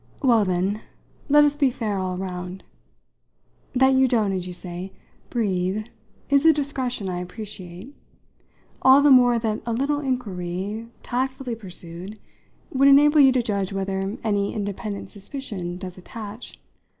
"Well, 0.23 0.43
then, 0.45 0.81
let 1.29 1.43
us 1.43 1.55
be 1.55 1.69
fair 1.69 1.99
all 1.99 2.17
round. 2.17 2.63
That 3.75 3.93
you 3.93 4.07
don't, 4.07 4.31
as 4.31 4.47
you 4.47 4.51
say, 4.53 4.93
breathe 5.29 5.89
is 6.27 6.43
a 6.43 6.51
discretion 6.51 7.07
I 7.07 7.19
appreciate; 7.21 7.93
all 8.81 9.03
the 9.03 9.11
more 9.11 9.37
that 9.37 9.61
a 9.63 9.73
little 9.73 9.99
inquiry, 9.99 10.87
tactfully 11.03 11.53
pursued, 11.53 12.17
would 12.71 12.87
enable 12.87 13.19
you 13.19 13.31
to 13.31 13.43
judge 13.43 13.71
whether 13.73 14.17
any 14.23 14.55
independent 14.55 15.11
suspicion 15.11 15.77
does 15.77 15.99
attach. 15.99 16.59